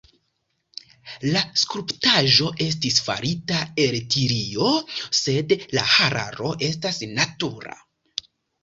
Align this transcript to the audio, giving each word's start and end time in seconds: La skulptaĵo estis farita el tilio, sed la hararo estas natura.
La 1.35 1.43
skulptaĵo 1.63 2.49
estis 2.69 2.97
farita 3.09 3.61
el 3.85 3.99
tilio, 4.17 4.73
sed 5.21 5.55
la 5.79 5.87
hararo 5.95 6.53
estas 6.73 7.05
natura. 7.17 7.81